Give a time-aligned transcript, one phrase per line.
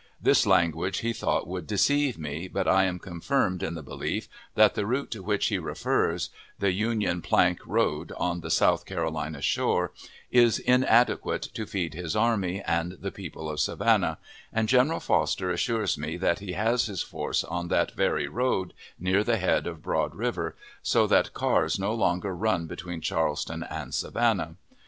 [0.19, 4.73] This language he thought would deceive me; but I am confirmed in the belief that
[4.73, 9.91] the route to which he refers (the Union Plank road on the South Carolina shore)
[10.31, 14.17] is inadequate to feed his army and the people of Savannah,
[14.51, 19.23] and General Foster assures me that he has his force on that very road, near
[19.23, 24.55] the head of Broad River, so that cars no longer run between Charleston and Savannah.